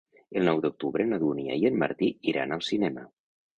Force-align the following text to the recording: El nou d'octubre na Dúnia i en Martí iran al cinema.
El 0.39 0.45
nou 0.47 0.61
d'octubre 0.63 1.05
na 1.09 1.19
Dúnia 1.25 1.59
i 1.61 1.69
en 1.71 1.79
Martí 1.85 2.11
iran 2.35 2.59
al 2.59 2.67
cinema. 2.73 3.09